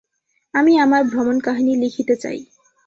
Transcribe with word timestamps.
আমি 0.53 0.73
আমার 0.77 1.01
ভ্রমণকাহিনী 1.05 1.73
লিখিতে 1.83 2.15
চাই। 2.15 2.39